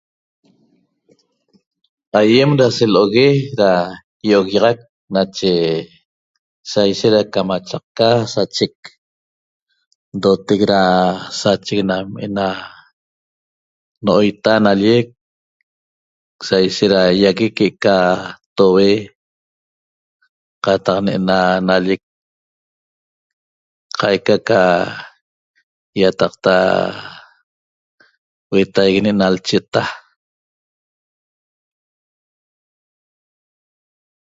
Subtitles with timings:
[2.19, 3.69] Aýem da selo'ogue da
[4.25, 4.79] ýioguiaxac
[5.15, 5.53] nache
[6.69, 8.75] sa ishet da camachaqca sachec
[10.17, 10.81] ndotec da
[11.41, 12.47] sachec nam ne'ena
[14.05, 15.07] no'oita nallec
[16.47, 17.95] sa ishet da ýaguec que'eca
[18.57, 18.91] toue
[20.63, 21.37] qataq ne'ena
[21.67, 22.01] nallec
[23.99, 24.61] qaica ca
[26.01, 26.55] ýataqta
[28.51, 29.83] huetaigui ne'ena l'cheta